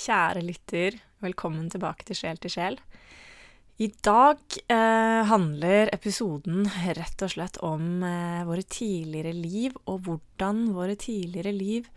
[0.00, 2.78] Kjære lytter, velkommen tilbake til Sjel til sjel.
[3.84, 4.40] I dag
[4.72, 6.64] eh, handler episoden
[6.96, 11.90] rett og slett om eh, våre tidligere liv, og hvordan våre tidligere liv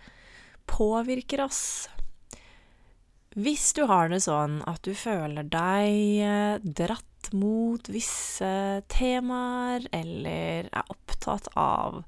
[0.68, 1.64] påvirker oss.
[3.34, 10.68] Hvis du har det sånn at du føler deg eh, dratt mot visse temaer, eller
[10.70, 12.04] er opptatt av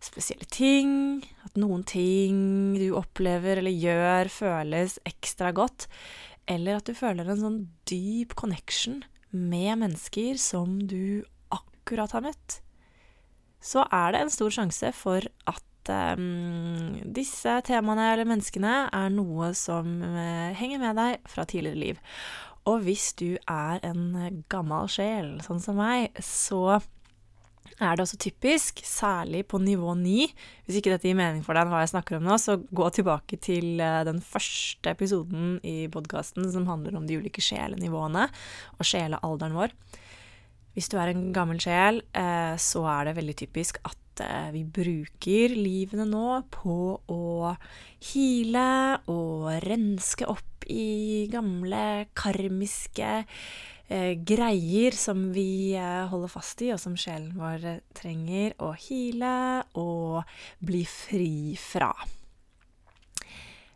[0.00, 5.88] spesielle ting, at noen ting du opplever eller gjør, føles ekstra godt,
[6.48, 12.62] eller at du føler en sånn dyp connection med mennesker som du akkurat har møtt,
[13.62, 19.50] så er det en stor sjanse for at um, disse temaene eller menneskene er noe
[19.58, 22.02] som uh, henger med deg fra tidligere liv.
[22.70, 26.78] Og hvis du er en gammel sjel, sånn som meg, så
[27.82, 30.28] er det også typisk, særlig på nivå 9.
[30.66, 33.38] Hvis ikke dette gir mening for deg hva jeg snakker om nå, så gå tilbake
[33.42, 38.28] til eh, den første episoden i podkasten som handler om de ulike sjelenivåene
[38.78, 39.74] og sjelealderen vår.
[40.76, 44.62] Hvis du er en gammel sjel, eh, så er det veldig typisk at eh, vi
[44.68, 46.76] bruker livene nå på
[47.08, 47.52] å
[48.12, 48.68] hile
[49.12, 56.80] og renske opp i gamle karmiske eh, greier som vi eh, holder fast i, og
[56.82, 59.36] som sjelen vår trenger å hile
[59.80, 60.22] og
[60.60, 61.92] bli fri fra.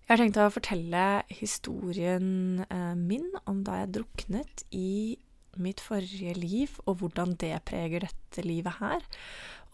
[0.06, 2.60] Jeg har tenkt å fortelle historien
[3.00, 5.16] min om da jeg druknet i
[5.62, 9.04] mitt forrige liv, og hvordan det preger dette livet her.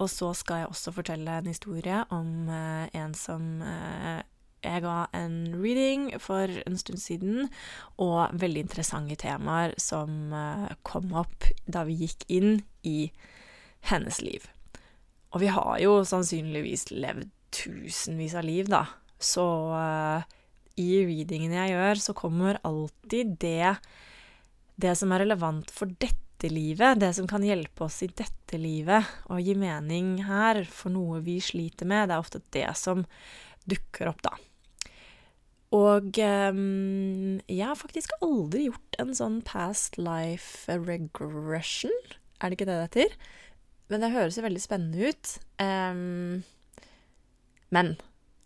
[0.03, 4.23] Og så skal jeg også fortelle en historie om eh, en som eh,
[4.63, 7.49] jeg ga en reading for en stund siden,
[7.99, 13.11] og veldig interessante temaer som uh, kom opp da vi gikk inn i
[13.91, 14.47] hennes liv.
[15.35, 18.85] Og vi har jo sannsynligvis levd tusenvis av liv, da.
[19.19, 20.23] Så uh,
[20.79, 23.75] i readingene jeg gjør, så kommer alltid det
[24.83, 29.07] det som er relevant for dette livet, det som kan hjelpe oss i dette livet
[29.31, 33.05] og gi mening her for noe vi sliter med, det er ofte det som
[33.69, 34.35] dukker opp, da.
[35.73, 41.95] Og um, jeg har faktisk aldri gjort en sånn past life regression.
[42.41, 43.15] Er det ikke det det heter?
[43.93, 45.33] Men det høres jo veldig spennende ut.
[45.63, 46.43] Um,
[47.73, 47.95] men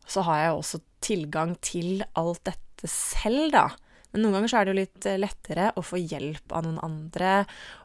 [0.07, 3.67] så har jeg også tilgang til alt dette selv, da.
[4.17, 6.79] Men noen ganger så er det jo litt eh, lettere å få hjelp av noen
[6.81, 7.33] andre,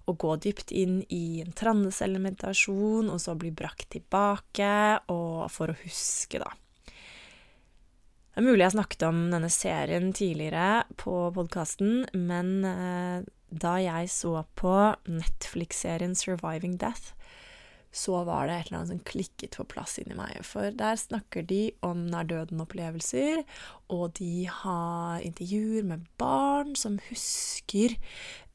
[0.08, 4.72] og gå dypt inn i en transelementasjon, og så bli brakt tilbake,
[5.12, 6.48] og for å huske, da.
[8.32, 14.08] Det er mulig jeg snakket om denne serien tidligere på podkasten, men eh, da jeg
[14.16, 14.76] så på
[15.12, 17.12] Netflix-serien 'Surviving Death',
[17.92, 20.38] så var det et eller annet som klikket på plass inni meg.
[20.48, 23.42] For der snakker de om nær-døden-opplevelser,
[23.92, 27.98] og de har intervjuer med barn som husker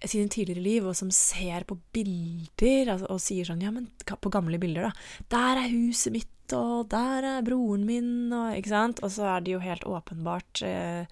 [0.05, 4.33] sine tidligere liv, og som ser på bilder altså, og sier sånn Ja, men på
[4.33, 5.29] gamle bilder, da.
[5.37, 9.01] Der er huset mitt og der er broren min, og ikke sant?
[9.03, 11.09] Og så er de jo helt åpenbart eh,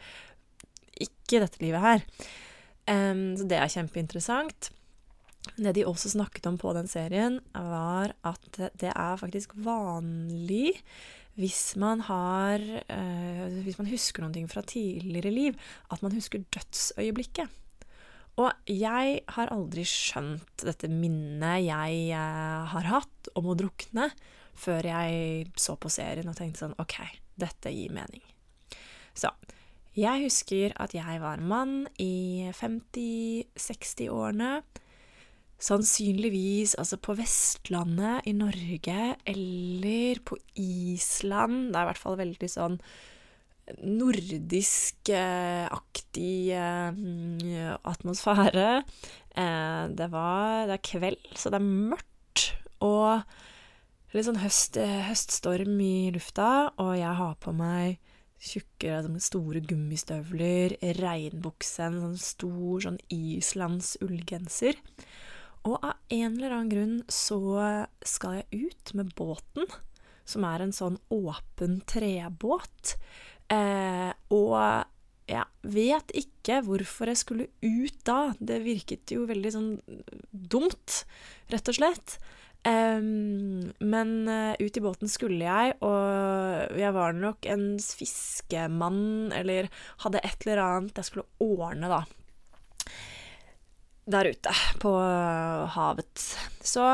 [1.02, 2.04] ikke dette livet her.
[2.86, 4.70] Um, så det er kjempeinteressant.
[5.54, 10.72] Det de også snakket om på den serien, var at det er faktisk vanlig
[11.34, 15.56] hvis man har uh, Hvis man husker noe fra tidligere liv,
[15.90, 17.50] at man husker dødsøyeblikket.
[18.38, 24.10] Og jeg har aldri skjønt dette minnet jeg uh, har hatt om å drukne
[24.54, 26.94] før jeg så på serien og tenkte sånn OK,
[27.38, 28.22] dette gir mening.
[29.14, 29.30] Så
[29.94, 34.62] jeg husker at jeg var mann i 50-60-årene.
[35.62, 41.72] Sannsynligvis altså på Vestlandet i Norge eller på Island.
[41.72, 42.78] Det er i hvert fall veldig sånn
[43.80, 46.92] nordisk-aktig eh,
[47.80, 48.84] atmosfære.
[49.36, 52.54] Eh, det var Det er kveld, så det er mørkt.
[52.84, 53.22] Og
[54.12, 57.98] litt sånn høst, eh, høststorm i lufta, og jeg har på meg
[58.44, 64.74] tjukke, sånn store gummistøvler, regnbukse, en sånn stor sånn islands ullgenser.
[65.64, 67.40] Og av en eller annen grunn så
[68.04, 69.68] skal jeg ut med båten,
[70.28, 72.96] som er en sånn åpen trebåt.
[73.52, 74.58] Eh, og
[75.28, 78.34] jeg vet ikke hvorfor jeg skulle ut da.
[78.38, 79.70] Det virket jo veldig sånn
[80.30, 81.04] dumt,
[81.52, 82.18] rett og slett.
[82.64, 89.68] Um, men uh, ut i båten skulle jeg, og jeg var nok en fiskemann, eller
[90.00, 92.00] hadde et eller annet jeg skulle ordne, da.
[94.04, 94.52] Der ute
[94.82, 94.92] på
[95.74, 96.24] havet.
[96.60, 96.84] Så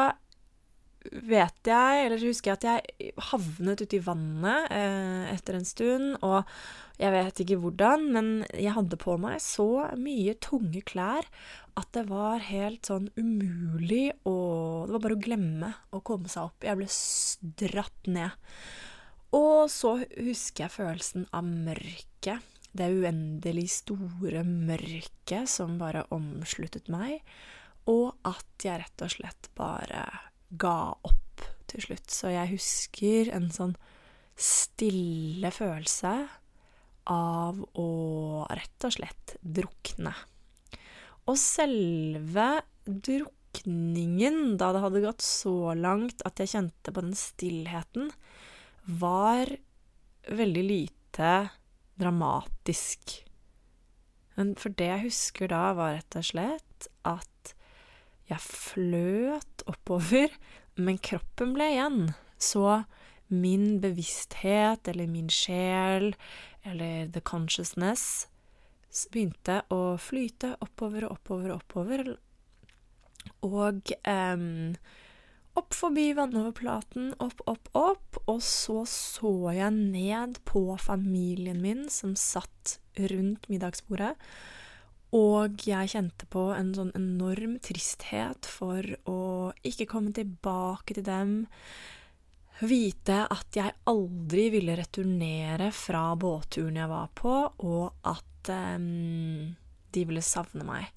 [1.01, 6.13] vet jeg, eller husker jeg at jeg havnet ute i vannet eh, etter en stund,
[6.21, 6.45] og
[7.01, 11.25] jeg vet ikke hvordan, men jeg hadde på meg så mye tunge klær
[11.81, 14.37] at det var helt sånn umulig å
[14.85, 16.67] Det var bare å glemme å komme seg opp.
[16.67, 16.89] Jeg ble
[17.63, 18.37] dratt ned.
[19.37, 22.45] Og så husker jeg følelsen av mørket.
[22.71, 27.19] Det uendelig store mørket som bare omsluttet meg,
[27.91, 30.05] og at jeg rett og slett bare
[30.51, 32.11] ga opp til slutt.
[32.13, 33.75] Så jeg husker en sånn
[34.41, 36.15] stille følelse
[37.11, 37.91] av å
[38.55, 40.13] rett og slett drukne.
[41.29, 42.49] Og selve
[42.87, 48.11] drukningen, da det hadde gått så langt at jeg kjente på den stillheten,
[49.01, 49.51] var
[50.31, 51.33] veldig lite
[52.01, 53.21] dramatisk.
[54.39, 57.55] Men for det jeg husker da, var rett og slett at
[58.31, 60.33] jeg fløt oppover,
[60.79, 62.03] men kroppen ble igjen.
[62.41, 62.83] Så
[63.31, 66.15] min bevissthet, eller min sjel,
[66.67, 68.27] eller the consciousness,
[69.13, 72.11] begynte å flyte oppover og oppover og oppover.
[73.47, 74.75] Og um,
[75.59, 78.21] opp forbi vannoverflaten, opp, opp, opp.
[78.31, 82.79] Og så så jeg ned på familien min som satt
[83.11, 84.15] rundt middagsbordet.
[85.17, 89.23] Og jeg kjente på en sånn enorm tristhet for å
[89.67, 91.33] ikke komme tilbake til dem.
[92.61, 97.33] Vite at jeg aldri ville returnere fra båtturen jeg var på,
[97.65, 99.57] og at um,
[99.91, 100.93] de ville savne meg.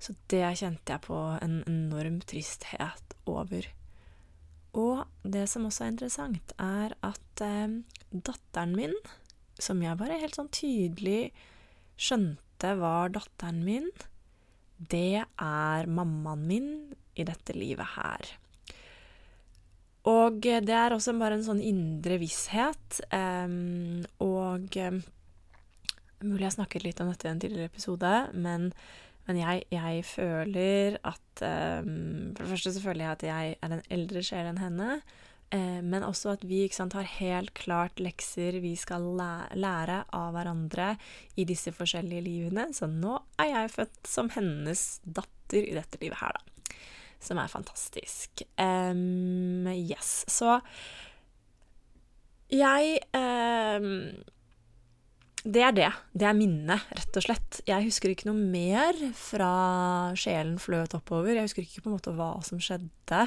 [0.00, 3.66] Så det kjente jeg på en enorm tristhet over.
[4.78, 7.80] Og det som også er interessant, er at eh,
[8.10, 8.94] datteren min,
[9.60, 11.32] som jeg bare helt sånn tydelig
[12.00, 13.90] skjønte var datteren min,
[14.78, 16.70] det er mammaen min
[17.18, 18.30] i dette livet her.
[20.08, 23.02] Og det er også bare en sånn indre visshet.
[23.12, 23.56] Eh,
[24.24, 25.02] og um,
[26.20, 28.66] Mulig jeg snakket litt om dette i en tidligere episode, men,
[29.30, 33.74] men jeg, jeg, føler at um, For det første så føler jeg at jeg er
[33.76, 34.96] en eldre sjel enn henne.
[35.50, 40.92] Eh, men også at vi sant, har helt klart lekser vi skal lære av hverandre
[41.38, 42.68] i disse forskjellige livene.
[42.74, 46.76] Så nå er jeg født som hennes datter i dette livet her, da.
[47.20, 48.44] Som er fantastisk.
[48.56, 50.22] Um, yes.
[50.30, 50.58] Så
[52.50, 53.90] jeg um,
[55.40, 55.90] det er det.
[56.12, 57.60] Det er minnet, rett og slett.
[57.68, 59.52] Jeg husker ikke noe mer fra
[60.18, 61.32] sjelen fløt oppover.
[61.32, 63.22] Jeg husker ikke på en måte hva som skjedde.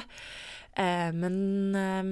[0.78, 1.38] Eh, men
[1.74, 2.04] eh,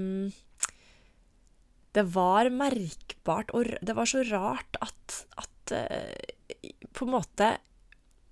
[1.95, 7.55] det var merkbart, og det var så rart at, at eh, på en måte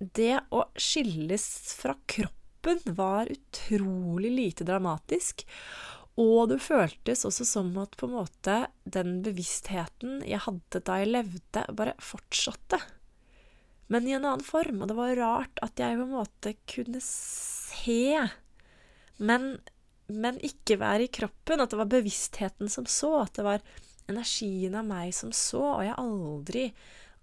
[0.01, 1.43] Det å skilles
[1.77, 5.45] fra kroppen var utrolig lite dramatisk.
[6.21, 11.11] Og det føltes også som at på en måte den bevisstheten jeg hadde da jeg
[11.15, 12.77] levde, bare fortsatte.
[13.91, 14.83] Men i en annen form.
[14.83, 18.27] Og det var rart at jeg på en måte kunne se,
[19.19, 19.53] men,
[20.07, 21.63] men ikke være i kroppen.
[21.63, 23.17] At det var bevisstheten som så.
[23.25, 23.65] At det var
[24.11, 25.63] energien av meg som så.
[25.73, 26.69] Og jeg aldri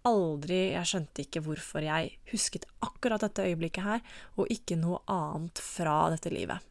[0.06, 4.02] aldri Jeg skjønte ikke hvorfor jeg husket akkurat dette øyeblikket her,
[4.38, 6.62] og ikke noe annet fra dette livet.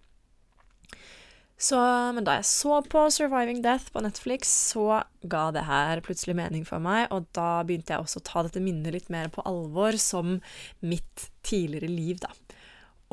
[1.57, 1.77] Så,
[2.13, 6.67] men da jeg så på 'Surviving Death' på Netflix, så ga det her plutselig mening
[6.67, 9.97] for meg, og da begynte jeg også å ta dette minnet litt mer på alvor
[9.97, 10.37] som
[10.85, 12.29] mitt tidligere liv, da.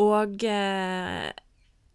[0.05, 1.33] Og eh,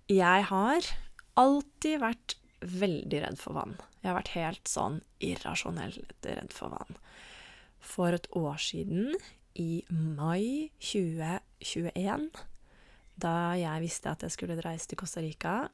[0.09, 0.89] jeg har
[1.37, 3.77] alltid vært veldig redd for vann.
[4.01, 6.97] Jeg har vært helt sånn irrasjonelt redd for vann.
[7.79, 9.13] For et år siden,
[9.59, 12.29] i mai 2021,
[13.19, 15.67] da jeg visste at jeg skulle reise til Costa Rica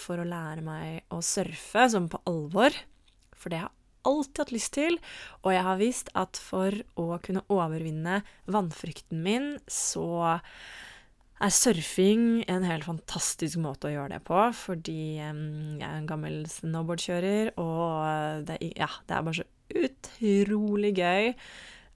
[0.00, 2.74] for å lære meg å surfe, som på alvor.
[3.38, 3.76] For det har jeg
[4.08, 4.98] alltid hatt lyst til.
[5.44, 10.38] Og jeg har visst at for å kunne overvinne vannfrykten min, så
[11.38, 14.42] er surfing en helt fantastisk måte å gjøre det på.
[14.58, 15.32] Fordi jeg
[15.78, 21.34] er en gammel snowboardkjører, og det, ja, det er bare så utrolig gøy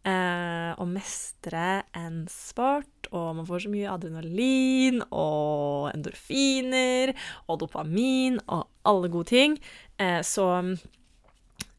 [0.09, 7.15] eh, å mestre en sport, og man får så mye adrenalin og endorfiner
[7.47, 9.57] og dopamin og alle gode ting.
[10.01, 10.49] Eh, så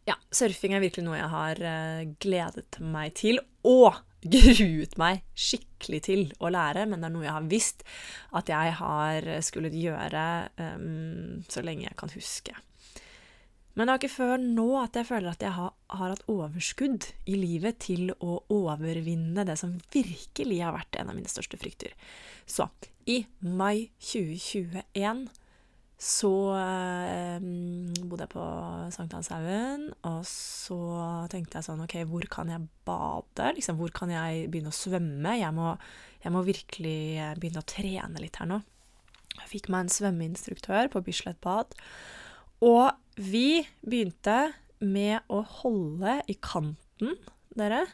[0.08, 4.02] ja, surfing er virkelig noe jeg har uh, gledet meg til, og
[4.36, 7.88] gruet meg skikkelig til å lære, men det er noe jeg har visst
[8.36, 10.28] at jeg har skullet gjøre
[10.60, 12.56] um, så lenge jeg kan huske.
[13.74, 17.08] Men det er ikke før nå at jeg føler at jeg har, har, hatt overskudd
[17.26, 21.96] i livet til å overvinne det som virkelig har vært en av mine største frykter.
[22.46, 22.70] Så
[23.10, 25.26] i mai 2021
[26.04, 27.44] så eh,
[28.04, 28.46] bodde jeg på
[28.92, 30.80] Sankthanshaugen, og så
[31.32, 33.54] tenkte jeg sånn OK, hvor kan jeg bade?
[33.56, 35.38] Liksom, hvor kan jeg begynne å svømme?
[35.40, 35.72] Jeg må,
[36.26, 38.60] jeg må virkelig eh, begynne å trene litt her nå.
[39.38, 41.72] Jeg fikk meg en svømmeinstruktør på Bislett bad.
[42.64, 44.54] Og vi begynte
[44.84, 47.18] med å holde i kanten,
[47.54, 47.86] dere.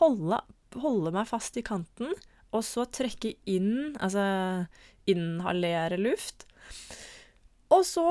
[0.00, 0.40] Holde,
[0.82, 2.10] holde meg fast i kanten,
[2.54, 4.24] og så trekke inn, altså
[5.10, 6.46] inhalere luft.
[7.74, 8.06] Og så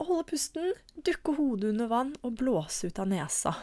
[0.00, 3.54] holde pusten, dukke hodet under vann og blåse ut av nesa.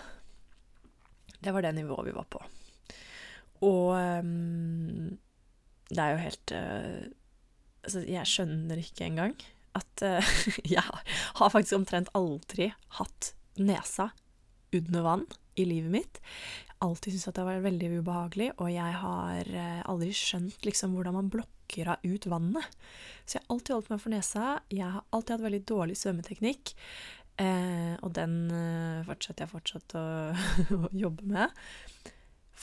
[1.41, 2.41] Det var det nivået vi var på.
[3.65, 5.09] Og um,
[5.89, 7.01] det er jo helt uh,
[7.81, 9.31] Altså, jeg skjønner ikke engang
[9.77, 10.33] at uh,
[10.75, 14.11] Jeg har faktisk omtrent aldri hatt nesa
[14.75, 15.25] under vann
[15.59, 19.81] i livet mitt Jeg alltid syntes at det var veldig ubehagelig, og jeg har uh,
[19.91, 22.77] aldri skjønt liksom hvordan man blokker av ut vannet.
[23.23, 24.45] Så jeg har alltid holdt meg for nesa.
[24.73, 26.73] Jeg har alltid hatt veldig dårlig svømmeteknikk.
[27.39, 30.03] Uh, og den uh, fortsetter jeg fortsatt å,
[30.79, 31.61] å, jobbe med.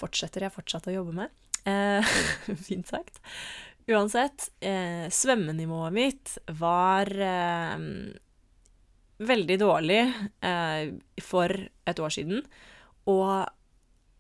[0.03, 1.47] Fortsetter jeg fortsatt å jobbe med.
[2.69, 3.23] Fint sagt.
[3.89, 7.85] Uansett, eh, svømmenivået mitt var eh,
[9.19, 10.03] veldig dårlig
[11.25, 11.55] for
[11.89, 12.43] et år siden.
[13.09, 13.49] Og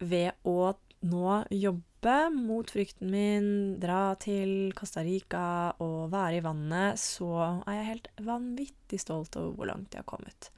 [0.00, 0.72] ved å
[1.06, 3.48] nå jobbe mot frykten min,
[3.80, 9.54] dra til Costa Rica og være i vannet, så er jeg helt vanvittig stolt over
[9.54, 10.50] hvor langt jeg har kommet.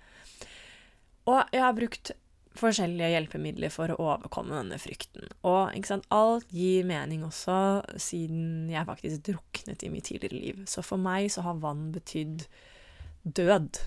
[1.29, 2.13] Og jeg har brukt
[2.61, 5.31] forskjellige hjelpemidler for å overkomme denne frykten.
[5.47, 7.57] Og ikke sant, alt gir mening også,
[8.01, 10.63] siden jeg faktisk druknet i mitt tidligere liv.
[10.71, 12.47] Så for meg så har vann betydd
[13.25, 13.83] død.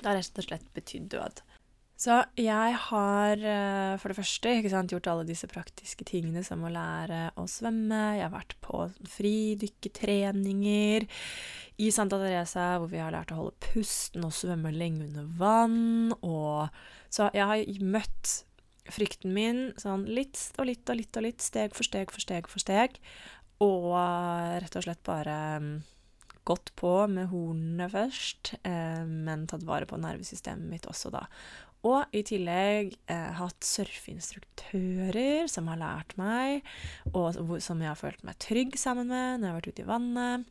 [0.00, 1.44] Det har rett og slett betydd død.
[2.00, 6.72] Så jeg har eh, for det første sant, gjort alle disse praktiske tingene som å
[6.72, 8.16] lære å svømme.
[8.16, 8.86] Jeg har vært på
[9.18, 11.04] fridykketreninger
[11.84, 16.14] i Santa Teresa hvor vi har lært å holde pusten og svømme lenge under vann.
[16.24, 16.72] Og
[17.10, 18.40] så jeg har møtt
[18.90, 22.50] frykten min sånn litt og litt og litt og litt, steg for steg for steg
[22.50, 22.98] for steg.
[23.60, 23.92] Og
[24.62, 25.72] rett og slett bare mm,
[26.48, 31.26] gått på med hornene først, eh, men tatt vare på nervesystemet mitt også da.
[31.88, 36.64] Og i tillegg eh, hatt surfeinstruktører som har lært meg,
[37.12, 39.90] og som jeg har følt meg trygg sammen med når jeg har vært ute i
[39.90, 40.48] vannet.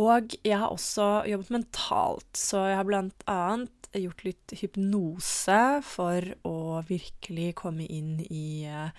[0.00, 6.26] Og jeg har også jobbet mentalt, så jeg har blant annet gjort litt hypnose for
[6.46, 8.92] å virkelig komme inn i uh,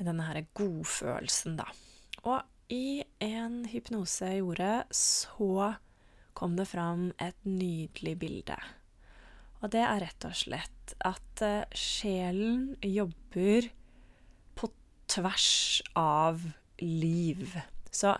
[0.00, 1.68] denne her godfølelsen, da.
[2.28, 5.72] Og i en hypnose jeg gjorde, så
[6.36, 8.58] kom det fram et nydelig bilde.
[9.60, 13.70] Og det er rett og slett at uh, sjelen jobber
[14.56, 14.70] på
[15.10, 16.44] tvers av
[16.80, 17.56] liv.
[17.90, 18.14] Så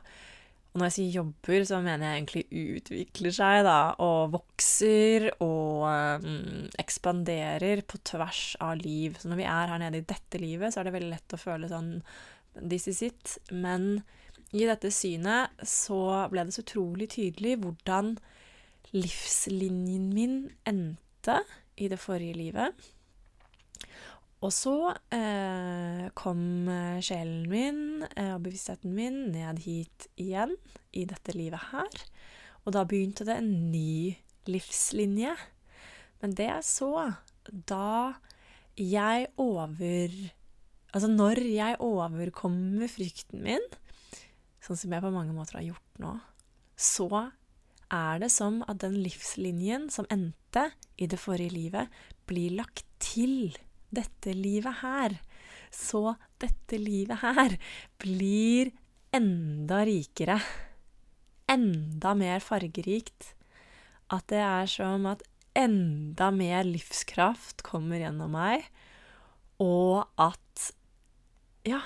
[0.71, 5.83] og når jeg sier jobber, så mener jeg egentlig utvikler seg, da, og vokser og
[6.23, 9.17] um, ekspanderer på tvers av liv.
[9.19, 11.41] Så når vi er her nede i dette livet, så er det veldig lett å
[11.43, 11.97] føle sånn
[12.61, 13.35] This is it.
[13.50, 14.05] Men
[14.55, 18.15] i dette synet så ble det så utrolig tydelig hvordan
[18.95, 20.39] livslinjen min
[20.71, 21.41] endte
[21.83, 22.91] i det forrige livet.
[24.41, 24.75] Og så
[25.13, 27.81] eh, kom eh, sjelen min
[28.15, 30.55] eh, og bevisstheten min ned hit igjen,
[30.97, 32.05] i dette livet her.
[32.65, 34.17] Og da begynte det en ny
[34.49, 35.35] livslinje.
[36.25, 36.93] Men det jeg så
[37.69, 38.17] da
[38.81, 40.13] jeg over
[40.91, 43.63] Altså når jeg overkommer frykten min,
[44.59, 46.17] sånn som jeg på mange måter har gjort nå,
[46.75, 47.29] så
[47.95, 50.65] er det som at den livslinjen som endte
[50.99, 51.95] i det forrige livet,
[52.27, 53.55] blir lagt til
[53.95, 55.17] dette livet her.
[55.71, 57.57] Så dette livet her
[58.03, 58.73] blir
[59.15, 60.41] enda rikere.
[61.51, 63.35] Enda mer fargerikt.
[64.11, 65.23] At det er som at
[65.59, 68.67] enda mer livskraft kommer gjennom meg,
[69.63, 70.37] og at
[71.69, 71.83] Ja,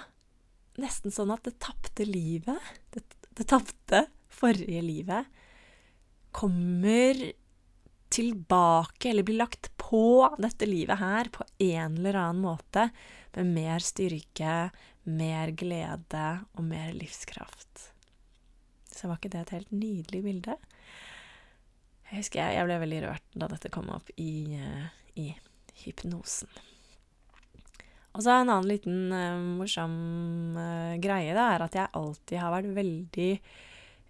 [0.78, 2.62] nesten sånn at det tapte livet,
[2.94, 3.00] det,
[3.34, 5.26] det tapte forrige livet,
[6.30, 7.18] kommer
[8.14, 12.88] tilbake, eller blir lagt på dette livet her på en eller annen måte,
[13.34, 14.68] med mer styrke,
[15.04, 17.90] mer glede og mer livskraft.
[18.94, 20.54] Så var ikke det et helt nydelig bilde?
[22.08, 24.86] Jeg husker jeg, jeg ble veldig rørt da dette kom opp i, eh,
[25.18, 25.26] i
[25.82, 26.50] hypnosen.
[28.14, 29.94] Og så en annen liten uh, morsom
[30.54, 33.30] uh, greie da, er at jeg alltid har vært veldig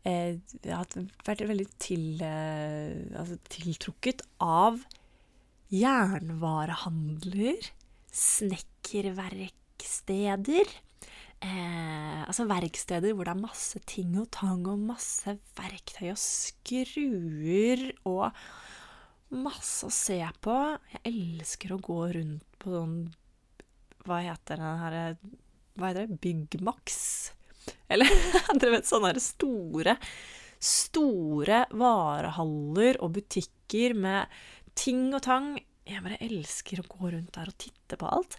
[0.04, 0.34] eh,
[1.24, 4.82] vært veldig til, altså tiltrukket av
[5.74, 7.58] jernvarehandler,
[8.14, 10.68] snekkerverksteder.
[11.44, 17.80] Eh, altså verksteder hvor det er masse ting og tang og masse verktøy og skruer
[18.08, 18.30] og
[19.34, 20.56] masse å se på.
[20.94, 22.96] Jeg elsker å gå rundt på sånn
[24.04, 24.94] Hva heter den her
[25.74, 26.20] Hva heter det?
[26.22, 26.94] Byggmax?
[27.88, 28.08] Eller
[28.60, 29.96] dere vet sånne store,
[30.60, 34.28] store varehaller og butikker med
[34.78, 35.54] ting og tang.
[35.84, 38.38] Jeg bare elsker å gå rundt der og titte på alt.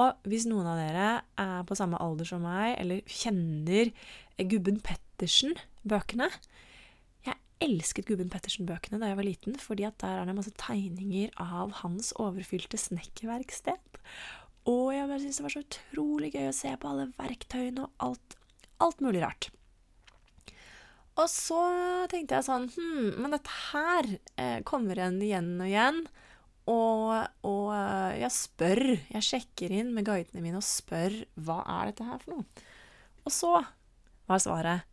[0.00, 1.08] Og hvis noen av dere
[1.40, 3.90] er på samme alder som meg, eller kjenner
[4.48, 6.30] Gubben Pettersen-bøkene
[7.28, 11.34] Jeg elsket Gubben Pettersen-bøkene da jeg var liten, fordi at der er det masse tegninger
[11.42, 14.00] av hans overfylte snekkerverksted.
[14.70, 18.06] Og jeg bare syntes det var så utrolig gøy å se på alle verktøyene og
[18.08, 18.38] alt,
[18.82, 19.52] alt mulig rart.
[21.20, 21.60] Og så
[22.10, 24.08] tenkte jeg sånn Hm, men dette her
[24.40, 26.04] eh, kommer igjen igjen og igjen.
[26.70, 27.10] Og,
[27.48, 28.82] og, eh, jeg spør,
[29.16, 32.70] jeg sjekker inn med guidene mine og spør hva er dette her for noe.
[33.26, 33.52] Og så
[34.30, 34.88] var svaret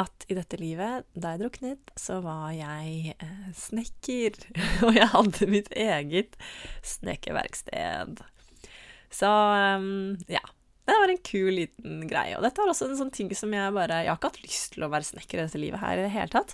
[0.00, 4.40] at i dette livet, da jeg druknet, så var jeg eh, snekker.
[4.88, 6.34] og jeg hadde mitt eget
[6.82, 8.24] snekkerverksted.
[9.14, 10.42] Så um, ja.
[10.84, 12.34] Det var en kul liten greie.
[12.36, 14.74] Og dette er også en sånn ting som jeg bare Jeg har ikke hatt lyst
[14.74, 16.52] til å være snekker i dette livet her i det hele tatt.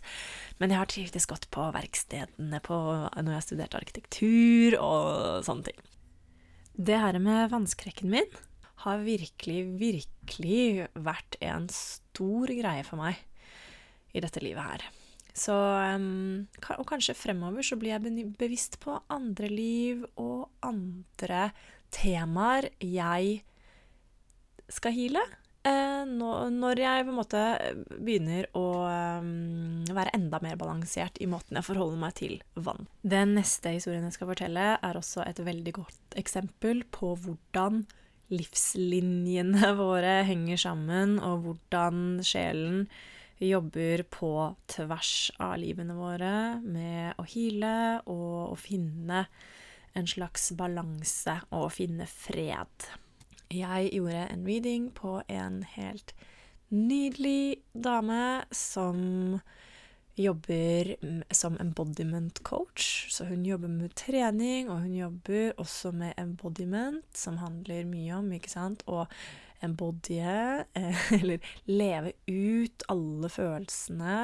[0.63, 2.79] Men jeg har trivdes godt på verkstedene på,
[3.19, 5.83] når jeg studerte arkitektur og sånne ting.
[6.79, 8.31] Det her med vannskrekken min
[8.87, 13.19] har virkelig, virkelig vært en stor greie for meg
[14.15, 14.87] i dette livet her.
[15.35, 21.51] Så Og kanskje fremover så blir jeg bevisst på andre liv og andre
[21.95, 23.43] temaer jeg
[24.75, 25.23] skal heale.
[25.61, 27.41] Eh, når jeg på en måte
[28.01, 28.65] begynner å
[29.21, 32.89] um, være enda mer balansert i måten jeg forholder meg til vann.
[33.05, 37.83] Den neste historien jeg skal fortelle, er også et veldig godt eksempel på hvordan
[38.33, 42.87] livslinjene våre henger sammen, og hvordan sjelen
[43.41, 44.33] jobber på
[44.69, 47.75] tvers av livene våre med å hile
[48.09, 49.27] og å finne
[49.97, 52.91] en slags balanse og å finne fred.
[53.51, 56.15] Jeg gjorde en reading på en helt
[56.71, 59.41] nydelig dame som
[60.21, 60.93] jobber
[61.35, 63.09] som embodiment coach.
[63.11, 68.31] Så hun jobber med trening, og hun jobber også med embodiment, som handler mye om
[68.37, 69.07] ikke sant, å
[69.65, 74.17] embodye, eh, eller leve ut alle følelsene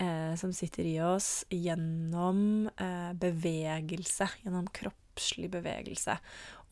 [0.00, 4.68] eh, som sitter i oss, gjennom eh, bevegelse, gjennom
[5.12, 6.16] kroppslig bevegelse.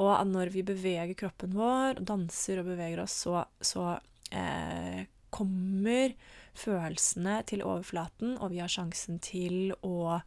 [0.00, 3.98] Og når vi beveger kroppen vår, danser og beveger oss, så, så
[4.32, 6.14] eh, kommer
[6.54, 10.20] følelsene til overflaten, og vi har sjansen til å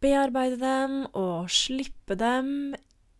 [0.00, 2.74] bearbeide dem og slippe dem,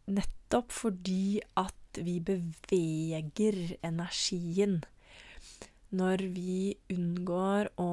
[0.09, 4.83] nettopp fordi at vi beveger energien.
[5.97, 7.91] Når vi unngår å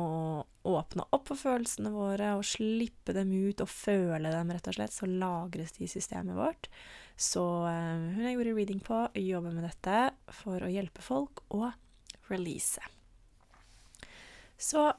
[0.68, 4.96] åpne opp for følelsene våre og slippe dem ut og føle dem, rett og slett,
[4.96, 6.68] så lagres de i systemet vårt.
[7.16, 10.02] Så eh, hun jeg gjorde reading på, jobber med dette
[10.42, 11.70] for å hjelpe folk å
[12.28, 12.84] release.
[14.58, 14.90] Så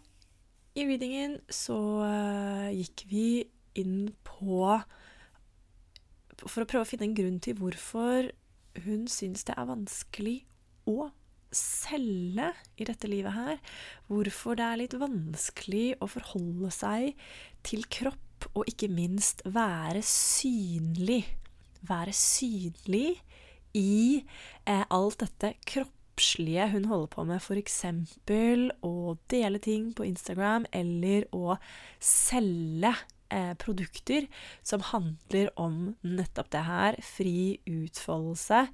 [0.77, 3.29] i readingen så uh, gikk vi
[3.81, 4.59] inn på
[6.45, 8.29] For å prøve å finne en grunn til hvorfor
[8.85, 10.37] hun syns det er vanskelig
[10.85, 11.09] å
[11.55, 13.59] selge i dette livet her.
[14.11, 17.13] Hvorfor det er litt vanskelig å forholde seg
[17.67, 21.25] til kropp, og ikke minst være synlig
[21.89, 23.19] være synlig
[23.77, 24.23] i
[24.67, 27.83] eh, alt dette kroppslige hun holder på med, f.eks.
[28.87, 28.95] å
[29.31, 31.59] dele ting på Instagram eller å
[32.01, 32.95] selge
[33.29, 34.29] eh, produkter
[34.67, 38.67] som handler om nettopp det her, fri utfoldelse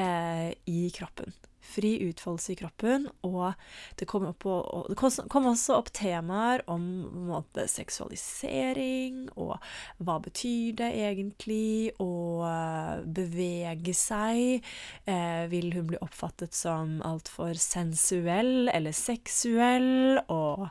[0.00, 3.54] eh, i kroppen fri utfoldelse i kroppen, og
[3.98, 6.84] det kom, opp, og det kom også opp temaer om
[7.28, 9.56] måte, seksualisering, og
[10.04, 14.60] hva betyr det egentlig å eh, bevege seg?
[15.08, 20.20] Eh, vil hun bli oppfattet som altfor sensuell eller seksuell?
[20.28, 20.68] Og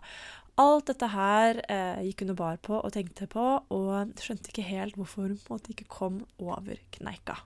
[0.61, 4.67] alt dette her eh, gikk hun og bar på og tenkte på, og skjønte ikke
[4.69, 7.39] helt hvorfor hun på en måte ikke kom over kneika.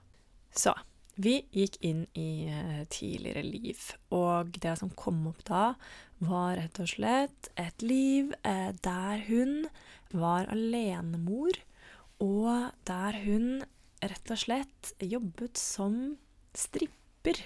[0.52, 0.74] Så
[1.18, 3.80] Vi gikk inn i eh, tidligere liv,
[4.14, 5.72] og det som kom opp da,
[6.22, 9.66] var rett og slett et liv eh, der hun
[10.14, 11.58] var alenemor,
[12.22, 13.64] og der hun
[13.98, 16.16] rett og slett jobbet som
[16.54, 17.42] stripper.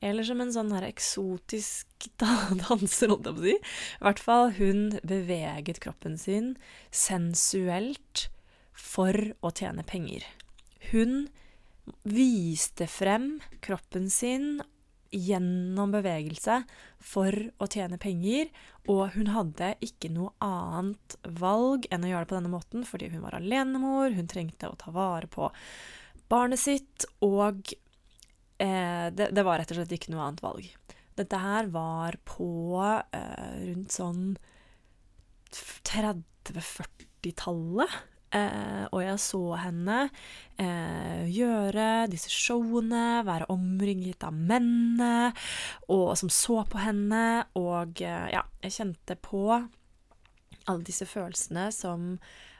[0.00, 2.08] Eller som en sånn her eksotisk
[2.64, 3.56] danser, holdt jeg på å si.
[4.00, 6.54] I hvert fall, hun beveget kroppen sin
[6.88, 8.30] sensuelt
[8.72, 10.24] for å tjene penger.
[10.92, 11.26] Hun
[12.02, 14.58] viste frem kroppen sin
[15.14, 16.64] gjennom bevegelse
[17.02, 18.48] for å tjene penger,
[18.90, 23.06] og hun hadde ikke noe annet valg enn å gjøre det på denne måten, fordi
[23.12, 25.50] hun var alenemor, hun trengte å ta vare på
[26.30, 27.56] barnet sitt, og
[28.58, 30.64] eh, det, det, var rett og slett ikke noe annet valg.
[31.16, 32.50] Dette her var på
[32.82, 34.36] eh, rundt sånn
[35.54, 37.90] 30-40-tallet.
[38.36, 39.98] Eh, og jeg så henne
[40.60, 45.30] eh, gjøre disse showene, være omringet av mennene
[45.88, 47.46] og, som så på henne.
[47.58, 49.46] Og eh, ja, jeg kjente på
[50.66, 52.16] alle disse følelsene som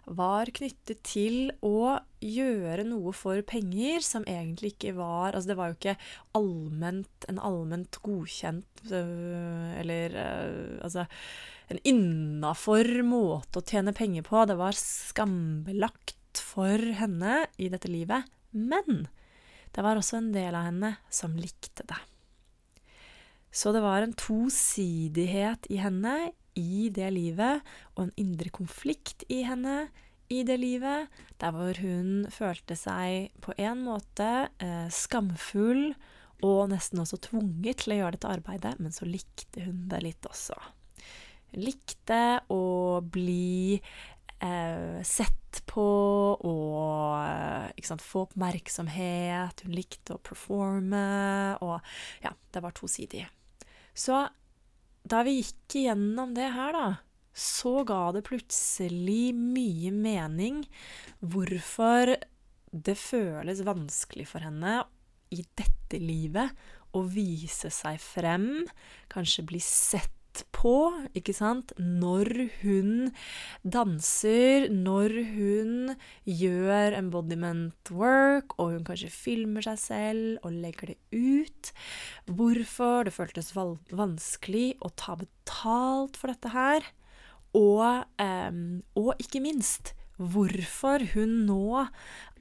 [0.07, 5.73] var knyttet til å gjøre noe for penger som egentlig ikke var Altså, det var
[5.73, 5.97] jo ikke
[6.39, 11.09] allment, en allment godkjent øh, Eller øh, altså
[11.75, 14.45] en innafor måte å tjene penger på.
[14.47, 18.29] Det var skambelagt for henne i dette livet.
[18.51, 19.09] Men
[19.75, 21.99] det var også en del av henne som likte det.
[23.51, 26.17] Så det var en tosidighet i henne
[26.57, 27.65] i det livet,
[27.97, 29.87] og en indre konflikt i henne
[30.33, 35.93] i det livet, der hvor hun følte seg på en måte eh, skamfull
[36.45, 40.29] og nesten også tvunget til å gjøre dette arbeidet, men så likte hun det litt
[40.29, 40.57] også.
[41.57, 42.21] Likte
[42.53, 45.87] å bli eh, sett på
[46.37, 49.65] og sant, få oppmerksomhet.
[49.65, 51.07] Hun likte å performe,
[51.65, 51.81] og
[52.25, 53.25] ja, det var tosidig.
[53.97, 54.27] Så
[55.07, 56.87] da vi gikk igjennom det her, da,
[57.37, 60.65] så ga det plutselig mye mening
[61.21, 62.17] hvorfor
[62.73, 64.81] det føles vanskelig for henne
[65.33, 66.53] i dette livet
[66.97, 68.65] å vise seg frem,
[69.13, 70.16] kanskje bli sett
[70.55, 70.75] på,
[71.17, 73.11] ikke sant, når hun
[73.63, 75.95] danser, når hun
[76.25, 81.73] gjør embodiment work, og hun kanskje filmer seg selv og legger det ut.
[82.27, 86.87] Hvorfor det føltes vanskelig å ta betalt for dette her.
[87.57, 88.53] Og, eh,
[88.99, 91.87] og ikke minst hvorfor hun nå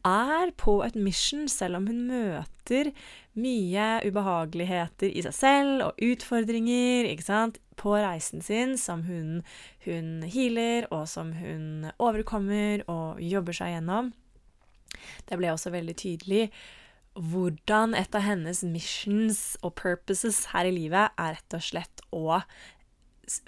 [0.05, 2.91] er på et mission, selv om hun møter
[3.39, 9.41] mye ubehageligheter i seg selv og utfordringer ikke sant, på reisen sin, som hun,
[9.85, 14.13] hun healer, og som hun overkommer og jobber seg gjennom.
[15.27, 16.49] Det ble også veldig tydelig
[17.15, 22.41] hvordan et av hennes missions og purposes her i livet er rett og slett å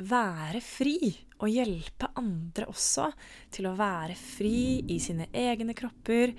[0.07, 3.11] være fri og hjelpe andre også
[3.53, 6.33] til å være fri i sine egne kropper,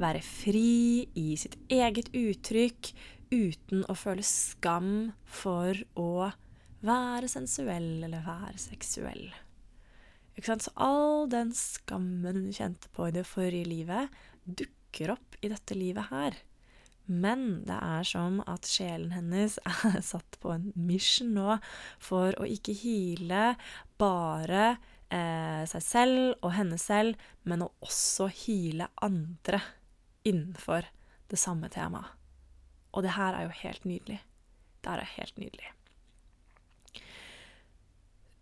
[0.00, 2.92] være fri i sitt eget uttrykk
[3.30, 6.32] uten å føle skam for å
[6.86, 9.28] være sensuell eller være seksuell.
[10.40, 14.08] Så all den skammen hun kjente på i det forrige livet,
[14.44, 16.38] dukker opp i dette livet her.
[17.10, 19.58] Men det er som at sjelen hennes
[19.90, 21.58] er satt på en mission nå
[21.98, 23.56] for å ikke hile
[24.00, 24.76] bare
[25.10, 29.60] eh, seg selv og henne selv, men å også hile andre
[30.24, 30.86] innenfor
[31.30, 32.16] det samme temaet.
[32.94, 34.22] Og det her er jo helt nydelig.
[34.80, 35.68] Det her er helt nydelig.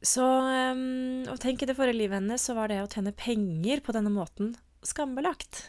[0.05, 3.95] Så um, å tenke det forrige livet hennes, så var det å tjene penger på
[3.97, 4.55] denne måten
[4.87, 5.65] skambelagt.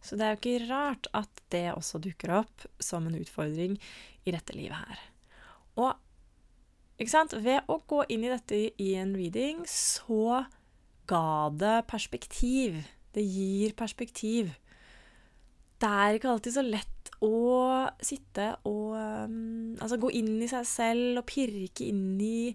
[0.00, 3.76] Så det er jo ikke rart at det også dukker opp som en utfordring
[4.24, 5.02] i dette livet her.
[5.78, 5.92] Og
[6.98, 7.34] ikke sant?
[7.44, 10.44] ved å gå inn i dette i en reading, så
[11.08, 12.80] ga det perspektiv.
[13.14, 14.50] Det gir perspektiv.
[15.78, 20.66] Det er ikke alltid så lett å sitte og um, Altså gå inn i seg
[20.68, 22.52] selv og pirke inn i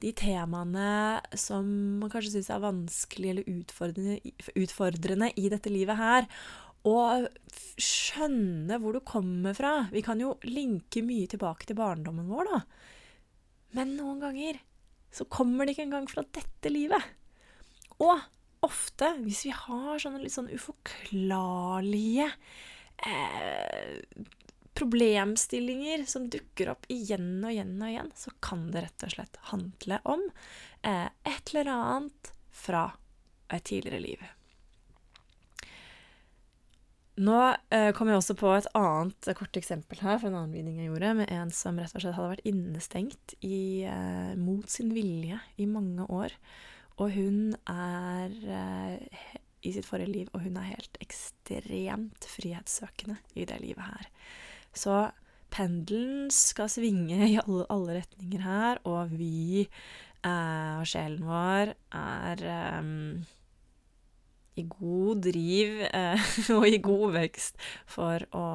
[0.00, 1.66] de temaene som
[2.00, 4.18] man kanskje syns er vanskelig eller utfordrende,
[4.60, 6.28] utfordrende i dette livet her
[6.86, 7.26] og
[7.82, 9.88] skjønne hvor du kommer fra.
[9.90, 12.60] Vi kan jo linke mye tilbake til barndommen vår, da.
[13.74, 14.60] Men noen ganger
[15.16, 17.02] så kommer det ikke engang fra dette livet.
[17.98, 18.14] Og
[18.66, 22.30] ofte, hvis vi har sånne litt sånn uforklarlige
[23.04, 24.24] eh,
[24.76, 29.42] problemstillinger som dukker opp igjen og igjen og igjen, så kan det rett og slett
[29.52, 30.24] handle om
[30.82, 32.90] eh, et eller annet fra
[33.52, 34.26] et tidligere liv.
[37.16, 37.36] Nå
[37.72, 40.90] eh, kom jeg også på et annet kort eksempel her fra en annen reading jeg
[40.90, 45.40] gjorde, med en som rett og slett hadde vært innestengt i, eh, mot sin vilje
[45.56, 46.36] i mange år.
[47.00, 53.46] Og hun er eh, i sitt forrige liv, og hun er helt ekstremt frihetssøkende i
[53.48, 54.10] det livet her.
[54.76, 54.98] Så
[55.52, 62.44] pendelen skal svinge i alle, alle retninger her, og vi eh, og sjelen vår er
[62.52, 62.92] eh,
[64.56, 68.46] i god driv eh, og i god vekst for å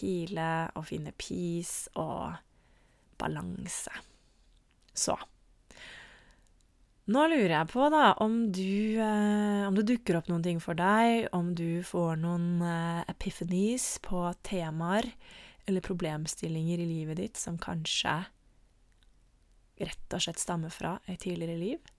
[0.00, 2.34] hile heale og finne peace og
[3.18, 3.92] balanse.
[4.94, 5.14] Så
[7.04, 10.78] nå lurer jeg på, da, om du eh, Om det dukker opp noen ting for
[10.78, 15.10] deg, om du får noen eh, epiphanies på temaer
[15.64, 18.18] eller problemstillinger i livet ditt som kanskje
[19.80, 21.92] rett og slett stammer fra et tidligere liv.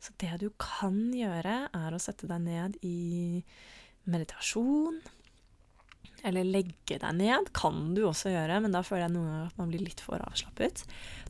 [0.00, 3.42] Så det du kan gjøre, er å sette deg ned i
[4.06, 5.00] meditasjon.
[6.26, 9.58] Eller legge deg ned, kan du også gjøre, men da føler jeg noen ganger at
[9.60, 10.84] man blir litt for avslappet.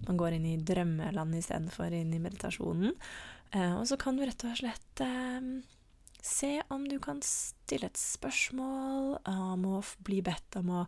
[0.08, 2.94] Man går inn i drømmeland istedenfor inn i meditasjonen.
[3.52, 5.52] Eh, og så kan du rett og slett eh,
[6.26, 10.82] se om du kan stille et spørsmål om å bli bedt om å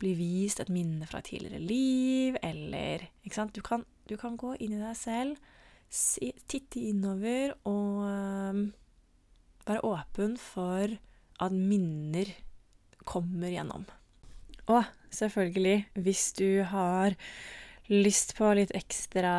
[0.00, 3.54] bli vist et minne fra tidligere liv, eller Ikke sant?
[3.54, 5.54] Du kan, du kan gå inn i deg selv
[5.88, 8.60] titte innover og eh,
[9.68, 10.96] være åpen for
[11.38, 12.30] at minner
[13.08, 13.86] kommer gjennom.
[14.68, 17.16] Og selvfølgelig, hvis du har
[17.88, 19.32] lyst på litt ekstra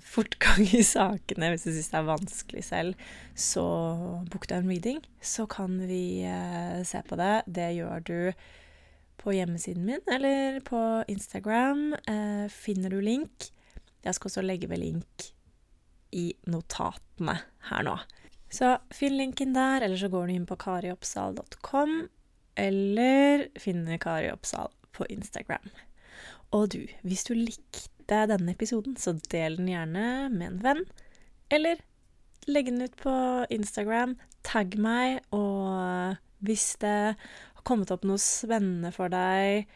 [0.00, 3.64] fortgang i sakene, hvis du syns det er vanskelig selv, så
[4.32, 5.02] book deg en reading.
[5.20, 7.34] Så kan vi eh, se på det.
[7.44, 8.18] Det gjør du
[9.20, 10.80] på hjemmesiden min eller på
[11.12, 11.92] Instagram.
[12.08, 13.50] Eh, finner du link.
[14.04, 15.30] Jeg skal også legge ved link
[16.14, 17.38] i notatene
[17.70, 17.98] her nå.
[18.54, 22.04] Så finn linken der, eller så går du inn på karioppsal.com,
[22.60, 25.70] eller finner Kari Oppsal på Instagram.
[26.54, 30.84] Og du, hvis du likte denne episoden, så del den gjerne med en venn,
[31.54, 31.80] eller
[32.46, 33.14] legg den ut på
[33.54, 39.70] Instagram, tagg meg, og hvis det har kommet opp noe spennende for deg,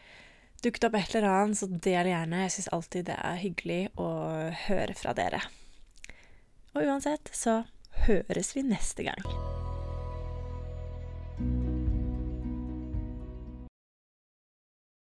[0.63, 2.43] dukket opp et eller annet, så del gjerne.
[2.45, 4.09] Jeg syns alltid det er hyggelig å
[4.67, 5.41] høre fra dere.
[6.75, 7.63] Og uansett så
[8.05, 9.58] høres vi neste gang.